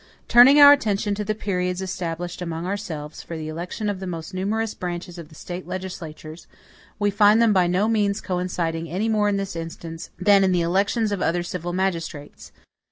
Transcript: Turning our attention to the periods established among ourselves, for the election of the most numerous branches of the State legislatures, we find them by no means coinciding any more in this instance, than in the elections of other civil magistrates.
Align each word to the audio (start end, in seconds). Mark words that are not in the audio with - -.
Turning 0.27 0.59
our 0.59 0.73
attention 0.73 1.13
to 1.13 1.23
the 1.23 1.35
periods 1.35 1.79
established 1.79 2.41
among 2.41 2.65
ourselves, 2.65 3.21
for 3.21 3.37
the 3.37 3.47
election 3.47 3.87
of 3.87 3.99
the 3.99 4.07
most 4.07 4.33
numerous 4.33 4.73
branches 4.73 5.19
of 5.19 5.29
the 5.29 5.35
State 5.35 5.67
legislatures, 5.67 6.47
we 6.97 7.11
find 7.11 7.39
them 7.39 7.53
by 7.53 7.67
no 7.67 7.87
means 7.87 8.19
coinciding 8.19 8.89
any 8.89 9.07
more 9.07 9.29
in 9.29 9.37
this 9.37 9.55
instance, 9.55 10.09
than 10.19 10.43
in 10.43 10.51
the 10.51 10.61
elections 10.61 11.11
of 11.11 11.21
other 11.21 11.43
civil 11.43 11.71
magistrates. 11.71 12.51